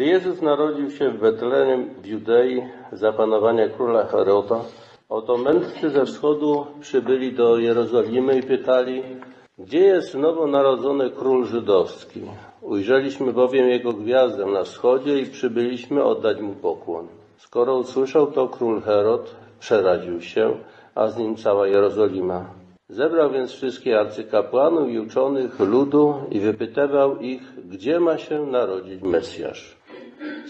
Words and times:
Gdy 0.00 0.08
Jezus 0.08 0.42
narodził 0.42 0.90
się 0.90 1.10
w 1.10 1.20
Betlejem 1.20 1.94
w 2.02 2.06
Judei 2.06 2.62
za 2.92 3.12
panowania 3.12 3.68
króla 3.68 4.04
Heroda, 4.06 4.60
oto 5.08 5.36
mędrcy 5.36 5.90
ze 5.90 6.06
wschodu 6.06 6.66
przybyli 6.80 7.32
do 7.32 7.58
Jerozolimy 7.58 8.38
i 8.38 8.42
pytali, 8.42 9.02
gdzie 9.58 9.78
jest 9.78 10.14
nowonarodzony 10.14 11.10
król 11.10 11.46
żydowski? 11.46 12.20
Ujrzeliśmy 12.62 13.32
bowiem 13.32 13.68
jego 13.68 13.92
gwiazdę 13.92 14.46
na 14.46 14.64
wschodzie 14.64 15.18
i 15.18 15.26
przybyliśmy 15.26 16.04
oddać 16.04 16.40
mu 16.40 16.54
pokłon. 16.54 17.06
Skoro 17.36 17.76
usłyszał 17.76 18.26
to 18.26 18.48
król 18.48 18.82
Herod, 18.82 19.34
przeraził 19.58 20.20
się, 20.20 20.56
a 20.94 21.08
z 21.08 21.18
nim 21.18 21.36
cała 21.36 21.68
Jerozolima. 21.68 22.44
Zebrał 22.88 23.30
więc 23.30 23.52
wszystkich 23.52 23.94
arcykapłanów 23.96 24.90
i 24.90 24.98
uczonych 24.98 25.60
ludu 25.60 26.14
i 26.30 26.40
wypytywał 26.40 27.18
ich, 27.18 27.42
gdzie 27.68 28.00
ma 28.00 28.18
się 28.18 28.46
narodzić 28.46 29.02
Mesjasz. 29.02 29.79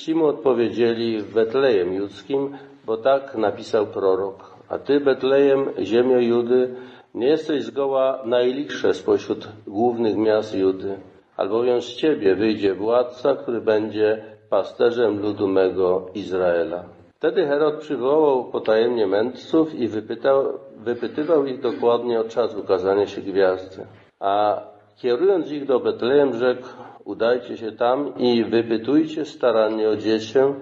Ci 0.00 0.14
mu 0.14 0.26
odpowiedzieli 0.26 1.22
w 1.22 1.34
Betlejem 1.34 1.92
Judzkim, 1.92 2.56
bo 2.86 2.96
tak 2.96 3.34
napisał 3.34 3.86
prorok. 3.86 4.54
A 4.68 4.78
ty, 4.78 5.00
Betlejem, 5.00 5.70
ziemio 5.82 6.18
Judy, 6.20 6.74
nie 7.14 7.28
jesteś 7.28 7.62
zgoła 7.64 8.22
najlichsze 8.24 8.94
spośród 8.94 9.48
głównych 9.66 10.16
miast 10.16 10.54
Judy, 10.54 10.98
albowiem 11.36 11.80
z 11.80 11.94
ciebie 11.94 12.34
wyjdzie 12.34 12.74
władca, 12.74 13.36
który 13.36 13.60
będzie 13.60 14.24
pasterzem 14.50 15.22
ludu 15.22 15.48
mego 15.48 16.06
Izraela. 16.14 16.84
Wtedy 17.14 17.46
Herod 17.46 17.80
przywołał 17.80 18.44
potajemnie 18.44 19.06
mędrców 19.06 19.74
i 19.74 19.88
wypytał, 19.88 20.44
wypytywał 20.76 21.46
ich 21.46 21.60
dokładnie 21.60 22.20
o 22.20 22.24
czas 22.24 22.56
ukazania 22.56 23.06
się 23.06 23.20
gwiazdy. 23.20 23.86
A 24.20 24.62
kierując 25.00 25.50
ich 25.50 25.66
do 25.66 25.80
Betlejem 25.80 26.38
rzekł, 26.38 26.68
udajcie 27.04 27.56
się 27.56 27.72
tam 27.72 28.18
i 28.18 28.44
wypytujcie 28.44 29.24
starannie 29.24 29.88
o 29.88 29.96
dziecię, 29.96 30.54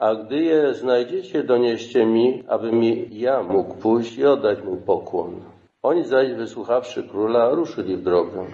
a 0.00 0.14
gdy 0.14 0.42
je 0.42 0.74
znajdziecie, 0.74 1.42
donieście 1.42 2.06
mi, 2.06 2.44
aby 2.48 2.72
mi 2.72 3.08
ja 3.10 3.42
mógł 3.42 3.74
pójść 3.74 4.18
i 4.18 4.26
oddać 4.26 4.62
mu 4.62 4.76
pokłon. 4.76 5.40
Oni 5.82 6.04
zaś, 6.04 6.32
wysłuchawszy 6.32 7.02
króla, 7.02 7.50
ruszyli 7.50 7.96
w 7.96 8.02
drogę. 8.02 8.46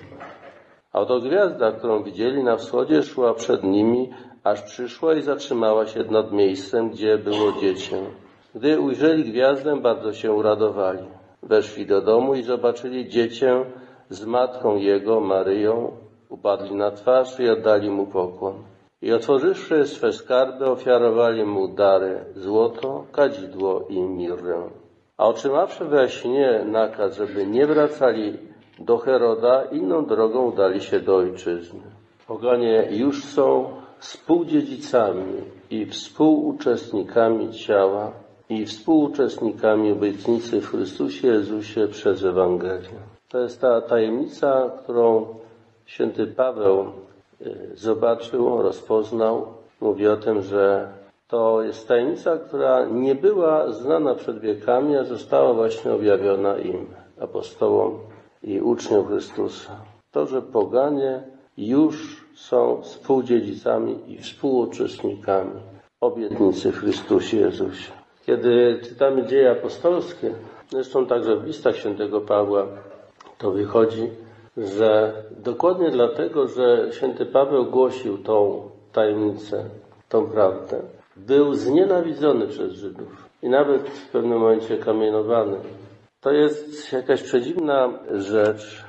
A 0.92 1.00
oto 1.00 1.20
gwiazda, 1.20 1.72
którą 1.72 2.02
widzieli 2.02 2.44
na 2.44 2.56
wschodzie, 2.56 3.02
szła 3.02 3.34
przed 3.34 3.64
nimi, 3.64 4.10
aż 4.44 4.62
przyszła 4.62 5.14
i 5.14 5.22
zatrzymała 5.22 5.86
się 5.86 6.04
nad 6.04 6.32
miejscem, 6.32 6.90
gdzie 6.90 7.18
było 7.18 7.52
dziecię. 7.60 7.96
Gdy 8.54 8.80
ujrzeli 8.80 9.24
gwiazdę, 9.24 9.80
bardzo 9.80 10.12
się 10.12 10.32
uradowali. 10.32 11.04
Weszli 11.42 11.86
do 11.86 12.00
domu 12.00 12.34
i 12.34 12.42
zobaczyli 12.42 13.08
dziecię 13.08 13.64
z 14.10 14.24
matką 14.24 14.76
jego, 14.76 15.20
Maryją. 15.20 15.92
Upadli 16.28 16.74
na 16.74 16.90
twarz 16.90 17.40
i 17.40 17.48
oddali 17.48 17.90
mu 17.90 18.06
pokłon. 18.06 18.54
I 19.02 19.12
otworzywszy 19.12 19.86
swe 19.86 20.12
skarby, 20.12 20.66
ofiarowali 20.66 21.44
mu 21.44 21.68
dary, 21.68 22.24
złoto, 22.36 23.04
kadzidło 23.12 23.86
i 23.88 24.00
mirrę. 24.00 24.62
A 25.16 25.26
otrzymawszy 25.26 25.84
we 25.84 26.08
śnie 26.08 26.64
nakaz, 26.64 27.16
żeby 27.16 27.46
nie 27.46 27.66
wracali 27.66 28.38
do 28.78 28.98
Heroda, 28.98 29.64
inną 29.64 30.06
drogą 30.06 30.46
udali 30.46 30.80
się 30.80 31.00
do 31.00 31.16
ojczyzny. 31.16 31.80
Poganie 32.26 32.88
już 32.90 33.24
są 33.24 33.70
współdziedzicami 33.98 35.40
i 35.70 35.86
współuczestnikami 35.86 37.52
ciała 37.52 38.12
i 38.48 38.66
współuczestnikami 38.66 39.92
obietnicy 39.92 40.60
w 40.60 40.70
Chrystusie 40.70 41.28
Jezusie 41.28 41.88
przez 41.88 42.24
Ewangelię. 42.24 43.15
To 43.28 43.38
jest 43.38 43.60
ta 43.60 43.80
tajemnica, 43.80 44.70
którą 44.82 45.26
święty 45.86 46.26
Paweł 46.26 46.84
y, 47.40 47.70
zobaczył, 47.74 48.62
rozpoznał. 48.62 49.46
Mówi 49.80 50.08
o 50.08 50.16
tym, 50.16 50.42
że 50.42 50.88
to 51.28 51.62
jest 51.62 51.88
tajemnica, 51.88 52.36
która 52.36 52.84
nie 52.84 53.14
była 53.14 53.72
znana 53.72 54.14
przed 54.14 54.40
wiekami, 54.40 54.96
a 54.96 55.04
została 55.04 55.52
właśnie 55.54 55.92
objawiona 55.92 56.58
im, 56.58 56.86
apostołom 57.20 57.98
i 58.42 58.60
uczniom 58.60 59.06
Chrystusa. 59.06 59.80
To, 60.12 60.26
że 60.26 60.42
poganie 60.42 61.22
już 61.58 62.26
są 62.34 62.82
współdziedzicami 62.82 64.12
i 64.12 64.18
współuczestnikami 64.18 65.60
obietnicy 66.00 66.72
w 66.72 66.78
Chrystusie 66.78 67.36
Jezusie. 67.36 67.92
Kiedy 68.26 68.80
czytamy 68.82 69.26
dzieje 69.26 69.50
apostolskie, 69.50 70.34
zresztą 70.70 71.06
także 71.06 71.36
w 71.36 71.44
listach 71.44 71.76
świętego 71.76 72.20
Pawła, 72.20 72.66
to 73.38 73.50
wychodzi, 73.50 74.10
że 74.56 75.12
dokładnie 75.30 75.90
dlatego, 75.90 76.48
że 76.48 76.88
święty 76.92 77.26
Paweł 77.26 77.64
głosił 77.64 78.18
tą 78.18 78.62
tajemnicę, 78.92 79.64
tą 80.08 80.26
prawdę, 80.26 80.82
był 81.16 81.54
znienawidzony 81.54 82.46
przez 82.46 82.72
Żydów 82.72 83.28
i 83.42 83.48
nawet 83.48 83.88
w 83.88 84.10
pewnym 84.10 84.38
momencie 84.38 84.76
kamienowany. 84.76 85.56
To 86.20 86.30
jest 86.30 86.92
jakaś 86.92 87.22
przedziwna 87.22 87.98
rzecz, 88.10 88.84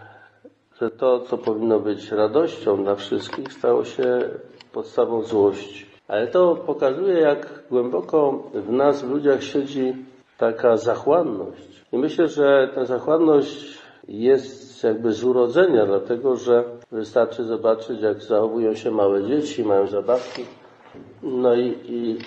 że 0.81 0.89
to, 0.91 1.19
co 1.19 1.37
powinno 1.37 1.79
być 1.79 2.11
radością 2.11 2.83
dla 2.83 2.95
wszystkich, 2.95 3.53
stało 3.53 3.85
się 3.85 4.29
podstawą 4.73 5.21
złości. 5.21 5.85
Ale 6.07 6.27
to 6.27 6.55
pokazuje, 6.55 7.19
jak 7.19 7.63
głęboko 7.69 8.43
w 8.53 8.71
nas, 8.71 9.03
w 9.03 9.09
ludziach 9.09 9.43
siedzi 9.43 9.95
taka 10.37 10.77
zachłanność. 10.77 11.85
I 11.91 11.97
myślę, 11.97 12.27
że 12.27 12.69
ta 12.75 12.85
zachłanność 12.85 13.76
jest 14.07 14.83
jakby 14.83 15.13
z 15.13 15.23
urodzenia, 15.23 15.85
dlatego 15.85 16.35
że 16.35 16.63
wystarczy 16.91 17.43
zobaczyć, 17.43 18.01
jak 18.01 18.23
zachowują 18.23 18.75
się 18.75 18.91
małe 18.91 19.23
dzieci, 19.23 19.63
mają 19.63 19.87
zabawki, 19.87 20.45
no 21.23 21.55
i, 21.55 21.75
i 21.85 22.17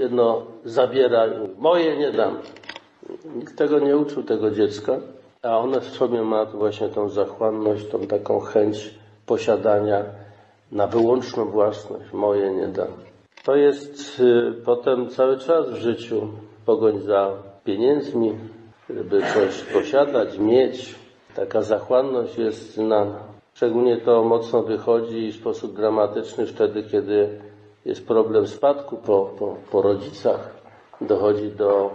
jedno 0.00 0.42
zabiera, 0.64 1.26
moje 1.58 1.96
nie 1.96 2.12
dam. 2.12 2.36
Nikt 3.36 3.58
tego 3.58 3.78
nie 3.78 3.96
uczył, 3.96 4.22
tego 4.22 4.50
dziecka, 4.50 5.00
a 5.42 5.58
one 5.58 5.80
w 5.80 5.88
sobie 5.88 6.22
ma 6.22 6.44
właśnie 6.44 6.88
tą 6.88 7.08
zachłanność, 7.08 7.88
tą 7.88 8.00
taką 8.00 8.40
chęć 8.40 8.94
posiadania 9.26 10.04
na 10.72 10.86
wyłączną 10.86 11.44
własność. 11.44 12.12
Moje 12.12 12.50
nie 12.50 12.68
dam. 12.68 12.88
To 13.44 13.56
jest 13.56 14.20
y, 14.20 14.52
potem 14.64 15.08
cały 15.08 15.38
czas 15.38 15.70
w 15.70 15.74
życiu 15.74 16.28
pogoń 16.66 17.00
za 17.00 17.32
pieniędzmi, 17.64 18.34
żeby 18.90 19.22
coś 19.34 19.62
posiadać, 19.62 20.38
mieć. 20.38 21.05
Taka 21.36 21.62
zachłanność 21.62 22.38
jest 22.38 22.74
znana. 22.74 23.18
Szczególnie 23.54 23.96
to 23.96 24.24
mocno 24.24 24.62
wychodzi 24.62 25.32
w 25.32 25.36
sposób 25.36 25.76
dramatyczny 25.76 26.46
wtedy, 26.46 26.82
kiedy 26.82 27.40
jest 27.84 28.06
problem 28.06 28.46
spadku 28.46 28.96
po, 28.96 29.30
po, 29.38 29.56
po 29.70 29.82
rodzicach. 29.82 30.56
Dochodzi 31.00 31.50
do 31.50 31.90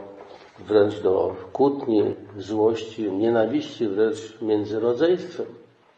wręcz 0.59 0.99
do 0.99 1.35
kłótni, 1.53 2.03
złości, 2.37 3.11
nienawiści 3.11 3.87
wręcz 3.87 4.41
między 4.41 4.79
rodzeństwem. 4.79 5.45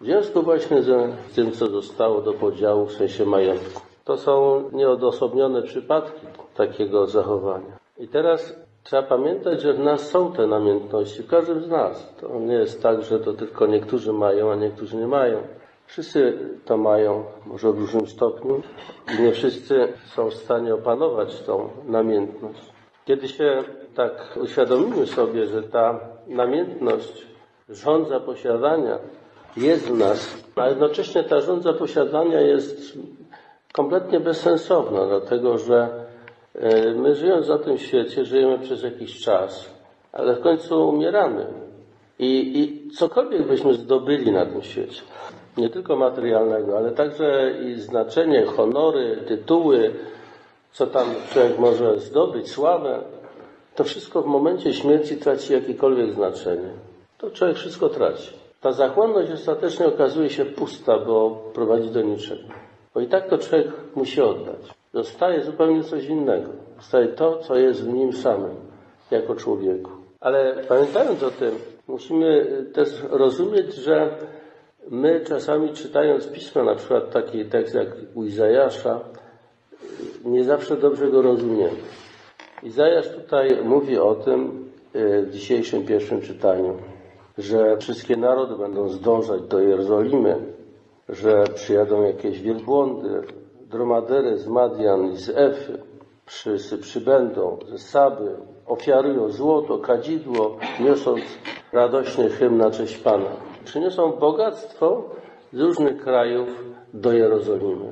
W 0.02 0.06
związku 0.06 0.42
właśnie 0.42 0.82
z 0.82 1.14
tym, 1.36 1.52
co 1.52 1.68
zostało 1.68 2.22
do 2.22 2.34
podziału 2.34 2.86
w 2.86 2.94
sensie 2.94 3.26
majątku. 3.26 3.82
To 4.06 4.18
są 4.18 4.64
nieodosobnione 4.72 5.62
przypadki 5.62 6.28
takiego 6.56 7.08
zachowania. 7.08 7.78
I 7.98 8.08
teraz 8.08 8.56
trzeba 8.84 9.04
pamiętać, 9.04 9.62
że 9.62 9.74
w 9.74 9.80
nas 9.80 10.10
są 10.10 10.32
te 10.32 10.48
namiętności, 10.48 11.24
w 11.24 11.28
każdym 11.28 11.64
z 11.64 11.68
nas. 11.68 12.14
To 12.22 12.40
nie 12.40 12.54
jest 12.54 12.84
tak, 12.84 13.02
że 13.02 13.20
to 13.20 13.34
tylko 13.34 13.68
niektórzy 13.68 14.14
mają, 14.14 14.52
a 14.52 14.56
niektórzy 14.56 14.98
nie 14.98 15.08
mają. 15.08 15.38
Wszyscy 15.86 16.38
to 16.66 16.78
mają, 16.78 17.24
może 17.46 17.72
w 17.72 17.80
różnym 17.80 18.08
stopniu, 18.08 18.62
i 19.20 19.22
nie 19.22 19.32
wszyscy 19.32 19.88
są 20.16 20.30
w 20.30 20.34
stanie 20.34 20.74
opanować 20.74 21.42
tą 21.42 21.70
namiętność. 21.86 22.74
Kiedy 23.06 23.28
się 23.28 23.64
tak 23.96 24.38
uświadomimy 24.42 25.08
sobie, 25.08 25.48
że 25.48 25.64
ta 25.64 26.00
namiętność 26.28 27.28
rządza 27.70 28.20
posiadania 28.20 29.00
jest 29.58 29.88
w 29.88 29.98
nas, 29.98 30.44
a 30.56 30.70
jednocześnie 30.70 31.24
ta 31.24 31.42
rządza 31.42 31.74
posiadania 31.74 32.42
jest 32.42 32.98
kompletnie 33.74 34.20
bezsensowna, 34.20 35.06
dlatego 35.06 35.58
że 35.58 36.03
my 36.96 37.16
żyjąc 37.16 37.48
na 37.48 37.58
tym 37.58 37.78
świecie, 37.78 38.26
żyjemy 38.26 38.60
przez 38.60 38.84
jakiś 38.84 39.20
czas, 39.20 39.74
ale 40.12 40.36
w 40.36 40.42
końcu 40.42 40.90
umieramy. 40.90 41.46
I, 42.20 42.60
I 42.60 42.92
cokolwiek 42.92 43.48
byśmy 43.48 43.74
zdobyli 43.74 44.32
na 44.32 44.46
tym 44.46 44.62
świecie, 44.62 45.02
nie 45.58 45.70
tylko 45.70 45.96
materialnego, 45.96 46.78
ale 46.78 46.92
także 46.92 47.54
i 47.66 47.76
znaczenie, 47.76 48.46
honory, 48.46 49.18
tytuły, 49.28 49.94
co 50.72 50.88
tam 50.88 51.08
człowiek 51.34 51.60
może 51.60 52.00
zdobyć, 52.00 52.52
sławę, 52.52 53.04
to 53.76 53.84
wszystko 53.84 54.22
w 54.22 54.26
momencie 54.26 54.74
śmierci 54.74 55.18
traci 55.18 55.54
jakiekolwiek 55.54 56.14
znaczenie. 56.14 56.70
To 57.18 57.32
człowiek 57.32 57.58
wszystko 57.58 57.90
traci. 57.90 58.30
Ta 58.62 58.72
zachłanność 58.72 59.32
ostatecznie 59.32 59.86
okazuje 59.88 60.30
się 60.30 60.46
pusta, 60.46 61.00
bo 61.00 61.44
prowadzi 61.54 61.90
do 61.90 62.02
niczego. 62.02 62.44
Bo 62.94 63.02
i 63.02 63.08
tak 63.08 63.30
to 63.30 63.38
człowiek 63.38 63.68
musi 63.96 64.22
oddać. 64.22 64.83
Zostaje 64.94 65.44
zupełnie 65.44 65.84
coś 65.84 66.06
innego. 66.06 66.50
Zostaje 66.78 67.08
to, 67.08 67.38
co 67.38 67.56
jest 67.56 67.84
w 67.84 67.94
nim 67.94 68.14
samym, 68.14 68.56
jako 69.12 69.36
człowieku. 69.36 69.92
Ale 70.20 70.64
pamiętając 70.68 71.24
o 71.24 71.32
tym, 71.32 71.52
musimy 71.88 72.46
też 72.74 73.04
rozumieć, 73.10 73.76
że 73.76 74.18
my 74.90 75.22
czasami 75.28 75.74
czytając 75.74 76.28
pismo, 76.28 76.64
na 76.64 76.76
przykład 76.76 77.12
taki 77.12 77.46
tekst 77.46 77.76
jak 77.76 77.88
u 78.16 78.24
Izajasza, 78.24 79.00
nie 80.26 80.44
zawsze 80.44 80.78
dobrze 80.78 81.08
go 81.08 81.22
rozumiemy. 81.22 81.78
Izajasz 82.64 83.10
tutaj 83.10 83.50
mówi 83.64 83.98
o 84.00 84.16
tym 84.16 84.70
w 84.94 85.30
dzisiejszym 85.32 85.86
pierwszym 85.86 86.22
czytaniu, 86.22 86.78
że 87.38 87.78
wszystkie 87.78 88.18
narody 88.18 88.56
będą 88.56 88.90
zdążać 88.90 89.42
do 89.42 89.60
Jerozolimy, 89.60 90.36
że 91.10 91.44
przyjadą 91.56 92.04
jakieś 92.04 92.42
wielbłądy, 92.42 93.22
dromadery 93.74 94.38
z 94.38 94.48
Madian 94.48 95.12
i 95.12 95.18
z 95.18 95.30
Efy, 95.30 95.78
wszyscy 96.26 96.78
przybędą 96.78 97.58
ze 97.68 97.78
Saby, 97.78 98.36
ofiarują 98.66 99.30
złoto, 99.30 99.78
kadzidło, 99.78 100.58
niosąc 100.80 101.22
radośny 101.74 102.30
hymn 102.30 102.58
na 102.58 102.72
cześć 102.72 102.98
Pana. 102.98 103.30
Przyniosą 103.66 104.12
bogactwo 104.12 105.10
z 105.54 105.60
różnych 105.60 106.04
krajów 106.04 106.50
do 106.94 107.14
Jerozolimy. 107.14 107.92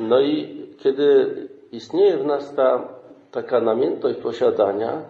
No 0.00 0.20
i 0.20 0.62
kiedy 0.78 1.34
istnieje 1.72 2.18
w 2.18 2.26
nas 2.26 2.54
ta 2.54 2.88
taka 3.30 3.60
namiętność 3.60 4.18
posiadania, 4.18 5.02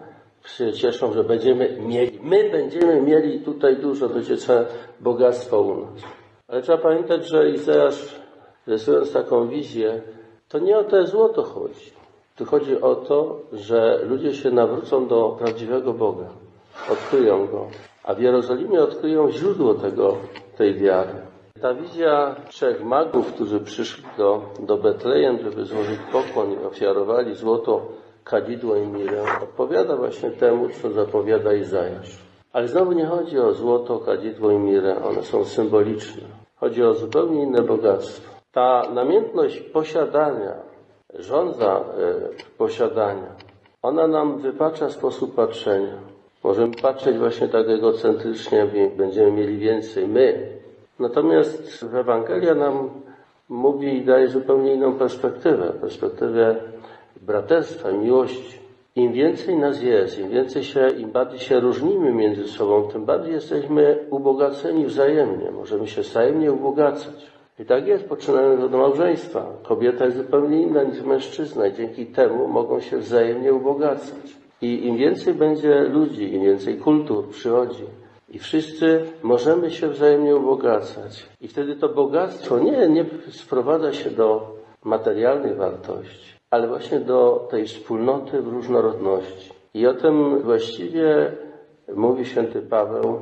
się 0.45 0.73
cieszą, 0.73 1.13
że 1.13 1.23
będziemy 1.23 1.77
mieli, 1.81 2.19
my 2.23 2.49
będziemy 2.49 3.01
mieli 3.01 3.39
tutaj 3.39 3.77
dużo, 3.77 4.09
będzie 4.09 4.37
całe 4.37 4.65
bogactwo 4.99 5.61
u 5.61 5.81
nas. 5.81 6.03
Ale 6.47 6.61
trzeba 6.61 6.77
pamiętać, 6.77 7.27
że 7.27 7.49
Izajasz, 7.49 8.21
rysując 8.67 9.13
taką 9.13 9.47
wizję, 9.47 10.01
to 10.49 10.59
nie 10.59 10.77
o 10.77 10.83
to 10.83 11.07
złoto 11.07 11.43
chodzi. 11.43 11.91
Tu 12.35 12.45
chodzi 12.45 12.81
o 12.81 12.95
to, 12.95 13.39
że 13.53 13.99
ludzie 14.03 14.33
się 14.33 14.51
nawrócą 14.51 15.07
do 15.07 15.35
prawdziwego 15.39 15.93
Boga, 15.93 16.29
odkryją 16.91 17.47
Go, 17.47 17.67
a 18.03 18.13
w 18.13 18.19
Jerozolimie 18.19 18.83
odkryją 18.83 19.31
źródło 19.31 19.73
tego, 19.73 20.17
tej 20.57 20.73
wiary. 20.73 21.13
Ta 21.61 21.73
wizja 21.73 22.35
trzech 22.49 22.83
magów, 22.83 23.33
którzy 23.33 23.59
przyszli 23.59 24.03
do, 24.17 24.41
do 24.59 24.77
Betlejem, 24.77 25.39
żeby 25.43 25.65
złożyć 25.65 25.99
pokłon 26.11 26.51
i 26.51 26.65
ofiarowali 26.65 27.35
złoto, 27.35 27.81
kadzidło 28.23 28.75
i 28.75 28.87
mirę, 28.87 29.23
odpowiada 29.43 29.95
właśnie 29.95 30.31
temu, 30.31 30.69
co 30.81 30.91
zapowiada 30.91 31.53
Izajasz. 31.53 32.17
Ale 32.53 32.67
znowu 32.67 32.91
nie 32.91 33.05
chodzi 33.05 33.39
o 33.39 33.53
złoto, 33.53 33.99
kadzidło 33.99 34.51
i 34.51 34.57
mirę, 34.57 35.03
one 35.03 35.23
są 35.23 35.45
symboliczne. 35.45 36.21
Chodzi 36.55 36.83
o 36.83 36.93
zupełnie 36.93 37.43
inne 37.43 37.61
bogactwo. 37.61 38.36
Ta 38.57 38.89
namiętność 38.93 39.59
posiadania, 39.59 40.53
żądza 41.13 41.79
y, 41.79 42.57
posiadania, 42.57 43.31
ona 43.81 44.07
nam 44.07 44.37
wypacza 44.37 44.89
sposób 44.89 45.35
patrzenia. 45.35 45.93
Możemy 46.43 46.73
patrzeć 46.81 47.17
właśnie 47.17 47.47
tak 47.47 47.69
egocentrycznie, 47.69 48.67
będziemy 48.97 49.31
mieli 49.31 49.57
więcej 49.57 50.07
my. 50.07 50.47
Natomiast 50.99 51.85
Ewangelia 51.93 52.55
nam 52.55 52.89
mówi 53.49 53.97
i 53.97 54.05
daje 54.05 54.27
zupełnie 54.27 54.73
inną 54.73 54.93
perspektywę, 54.93 55.73
perspektywę 55.81 56.55
braterstwa, 57.21 57.91
miłości. 57.91 58.59
Im 58.95 59.13
więcej 59.13 59.55
nas 59.55 59.81
jest, 59.81 60.19
im 60.19 60.29
więcej 60.29 60.63
się, 60.63 60.89
im 60.89 61.11
bardziej 61.11 61.39
się 61.39 61.59
różnimy 61.59 62.13
między 62.13 62.47
sobą, 62.47 62.87
tym 62.87 63.05
bardziej 63.05 63.33
jesteśmy 63.33 64.05
ubogaceni 64.09 64.85
wzajemnie. 64.85 65.51
Możemy 65.51 65.87
się 65.87 66.01
wzajemnie 66.01 66.51
ubogacać. 66.51 67.36
I 67.59 67.65
tak 67.65 67.87
jest, 67.87 68.09
poczynając 68.09 68.63
od 68.63 68.71
małżeństwa. 68.71 69.45
Kobieta 69.63 70.05
jest 70.05 70.17
zupełnie 70.17 70.61
inna 70.61 70.83
niż 70.83 71.01
mężczyzna 71.01 71.67
i 71.67 71.73
dzięki 71.73 72.05
temu 72.05 72.47
mogą 72.47 72.79
się 72.79 72.97
wzajemnie 72.97 73.53
ubogacać. 73.53 74.37
I 74.61 74.87
im 74.87 74.97
więcej 74.97 75.33
będzie 75.33 75.81
ludzi, 75.81 76.33
im 76.33 76.43
więcej 76.43 76.77
kultur 76.77 77.29
przychodzi, 77.29 77.83
i 78.29 78.39
wszyscy 78.39 79.05
możemy 79.23 79.71
się 79.71 79.87
wzajemnie 79.87 80.35
ubogacać. 80.35 81.29
I 81.41 81.47
wtedy 81.47 81.75
to 81.75 81.89
bogactwo 81.89 82.59
nie, 82.59 82.87
nie 82.87 83.05
sprowadza 83.31 83.93
się 83.93 84.09
do 84.09 84.55
materialnej 84.83 85.55
wartości, 85.55 86.33
ale 86.49 86.67
właśnie 86.67 86.99
do 86.99 87.47
tej 87.51 87.65
wspólnoty 87.65 88.41
w 88.41 88.47
różnorodności. 88.47 89.51
I 89.73 89.87
o 89.87 89.93
tym 89.93 90.41
właściwie 90.41 91.31
mówi 91.95 92.25
święty 92.25 92.61
Paweł 92.61 93.21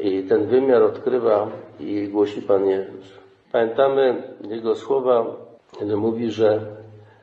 i 0.00 0.22
ten 0.22 0.46
wymiar 0.46 0.82
odkrywa 0.82 1.48
i 1.80 2.08
głosi 2.08 2.42
Pan 2.42 2.66
Jezus. 2.66 3.23
Pamiętamy 3.54 4.22
jego 4.48 4.74
słowa, 4.74 5.26
kiedy 5.78 5.96
mówi, 5.96 6.30
że 6.30 6.60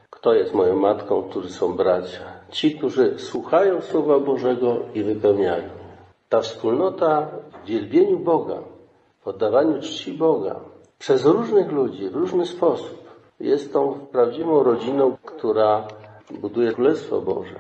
kto 0.10 0.34
jest 0.34 0.54
moją 0.54 0.76
matką, 0.76 1.24
którzy 1.24 1.50
są 1.50 1.76
bracia? 1.76 2.22
Ci, 2.50 2.78
którzy 2.78 3.20
słuchają 3.20 3.82
Słowa 3.82 4.20
Bożego 4.20 4.78
i 4.94 5.04
wypełniają. 5.04 5.70
Ta 6.30 6.42
wspólnota 6.42 7.28
w 7.64 7.68
wielbieniu 7.68 8.20
Boga, 8.20 8.58
w 9.22 9.28
oddawaniu 9.28 9.82
czci 9.82 10.14
Boga 10.14 10.60
przez 11.00 11.26
różnych 11.26 11.72
ludzi, 11.72 12.10
w 12.10 12.16
różny 12.16 12.46
sposób 12.46 13.04
jest 13.40 13.74
tą 13.74 13.94
prawdziwą 14.12 14.64
rodziną, 14.64 15.18
która 15.26 15.88
buduje 16.32 16.72
Królestwo 16.72 17.22
Boże. 17.22 17.56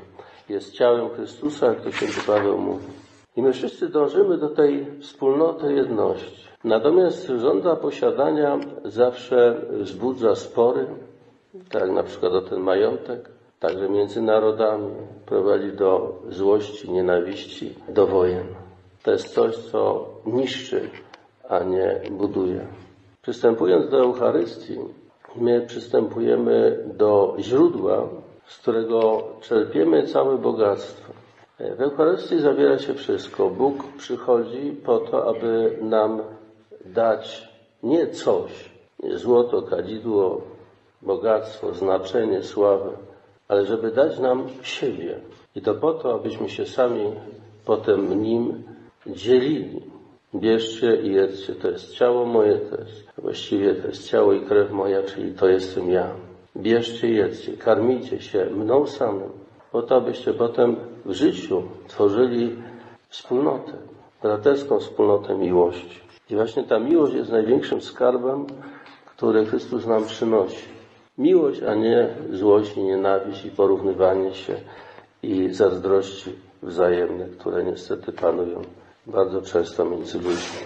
Jest 0.49 0.73
ciałem 0.73 1.09
Chrystusa, 1.09 1.67
jak 1.67 1.81
to 1.81 1.91
święty 1.91 2.21
Paweł 2.27 2.57
mówi. 2.57 3.00
I 3.35 3.41
my 3.41 3.53
wszyscy 3.53 3.89
dążymy 3.89 4.37
do 4.37 4.49
tej 4.49 4.85
wspólnoty 4.99 5.73
jedności. 5.73 6.47
Natomiast 6.63 7.27
żąda 7.27 7.75
posiadania 7.75 8.59
zawsze 8.85 9.61
wzbudza 9.71 10.35
spory, 10.35 10.85
tak 11.69 11.91
na 11.91 12.03
przykład 12.03 12.33
o 12.33 12.41
ten 12.41 12.59
majątek, 12.59 13.29
także 13.59 13.89
między 13.89 14.21
narodami, 14.21 14.91
prowadzi 15.25 15.71
do 15.71 16.15
złości, 16.29 16.91
nienawiści, 16.91 17.75
do 17.89 18.07
wojen. 18.07 18.47
To 19.03 19.11
jest 19.11 19.33
coś, 19.33 19.57
co 19.57 20.09
niszczy, 20.25 20.89
a 21.49 21.63
nie 21.63 22.01
buduje. 22.11 22.67
Przystępując 23.21 23.89
do 23.89 23.99
Eucharystii, 23.99 24.77
my 25.35 25.61
przystępujemy 25.61 26.85
do 26.97 27.35
źródła, 27.39 28.07
z 28.45 28.57
którego 28.57 29.23
czerpiemy 29.41 30.07
całe 30.07 30.37
bogactwo. 30.37 31.20
W 31.77 31.81
Eucharystii 31.81 32.39
zawiera 32.39 32.79
się 32.79 32.93
wszystko. 32.93 33.49
Bóg 33.49 33.83
przychodzi 33.97 34.75
po 34.85 34.99
to, 34.99 35.29
aby 35.29 35.77
nam 35.81 36.21
dać 36.85 37.49
nie 37.83 38.07
coś, 38.07 38.69
nie 39.03 39.17
złoto, 39.17 39.61
kadzidło, 39.61 40.41
bogactwo, 41.01 41.73
znaczenie, 41.73 42.43
sławę, 42.43 42.89
ale 43.47 43.65
żeby 43.65 43.91
dać 43.91 44.19
nam 44.19 44.47
siebie. 44.61 45.19
I 45.55 45.61
to 45.61 45.73
po 45.73 45.93
to, 45.93 46.13
abyśmy 46.13 46.49
się 46.49 46.65
sami 46.65 47.11
potem 47.65 48.23
nim 48.23 48.63
dzielili. 49.07 49.81
Bierzcie 50.35 50.95
i 50.95 51.13
jedzcie, 51.13 51.55
to 51.55 51.71
jest 51.71 51.93
ciało 51.93 52.25
moje, 52.25 52.57
to 52.57 52.77
jest 52.81 53.03
właściwie 53.17 53.75
to 53.75 53.87
jest 53.87 54.09
ciało 54.09 54.33
i 54.33 54.41
krew 54.41 54.71
moja, 54.71 55.03
czyli 55.03 55.33
to 55.33 55.47
jestem 55.47 55.91
ja. 55.91 56.07
Bierzcie 56.57 57.09
i 57.09 57.15
jedzcie, 57.15 57.57
karmijcie 57.57 58.21
się 58.21 58.45
mną 58.45 58.87
samym, 58.87 59.40
po 59.71 59.81
to, 59.81 59.95
abyście 59.95 60.33
potem 60.33 60.75
w 61.05 61.11
życiu 61.13 61.63
tworzyli 61.87 62.55
wspólnotę, 63.09 63.73
braterską 64.21 64.79
wspólnotę 64.79 65.35
miłości. 65.35 66.01
I 66.29 66.35
właśnie 66.35 66.63
ta 66.63 66.79
miłość 66.79 67.13
jest 67.13 67.31
największym 67.31 67.81
skarbem, 67.81 68.45
który 69.05 69.45
Chrystus 69.45 69.85
nam 69.87 70.05
przynosi. 70.05 70.65
Miłość, 71.17 71.63
a 71.63 71.75
nie 71.75 72.09
złość 72.31 72.77
i 72.77 72.83
nienawiść 72.83 73.45
i 73.45 73.51
porównywanie 73.51 74.33
się 74.33 74.55
i 75.23 75.49
zazdrości 75.49 76.31
wzajemne, 76.63 77.25
które 77.25 77.63
niestety 77.63 78.11
panują 78.11 78.61
bardzo 79.07 79.41
często 79.41 79.85
między 79.85 80.17
ludźmi. 80.17 80.59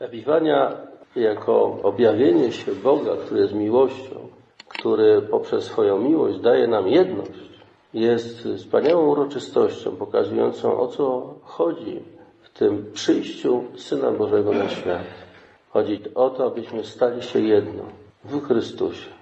Epiwania 0.00 0.76
jako 1.16 1.78
objawienie 1.82 2.52
się 2.52 2.72
Boga, 2.72 3.16
który 3.16 3.40
jest 3.40 3.54
miłością, 3.54 4.16
który 4.68 5.22
poprzez 5.22 5.64
swoją 5.64 5.98
miłość 5.98 6.38
daje 6.38 6.66
nam 6.66 6.88
jedność, 6.88 7.47
jest 7.94 8.48
wspaniałą 8.56 9.06
uroczystością 9.06 9.96
pokazującą 9.96 10.80
o 10.80 10.88
co 10.88 11.34
chodzi 11.42 12.02
w 12.42 12.58
tym 12.58 12.90
przyjściu 12.92 13.64
Syna 13.76 14.10
Bożego 14.10 14.52
na 14.52 14.68
świat. 14.68 15.04
Chodzi 15.70 16.00
o 16.14 16.30
to, 16.30 16.46
abyśmy 16.46 16.84
stali 16.84 17.22
się 17.22 17.40
jedno 17.40 17.82
w 18.24 18.46
Chrystusie. 18.46 19.17